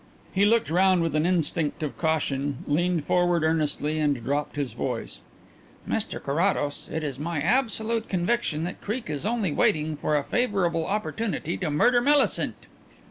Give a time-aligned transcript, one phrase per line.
[0.33, 5.21] He looked round with an instinct of caution, leaned forward earnestly, and dropped his voice.
[5.87, 10.87] "Mr Carrados, it is my absolute conviction that Creake is only waiting for a favourable
[10.87, 12.65] opportunity to murder Millicent."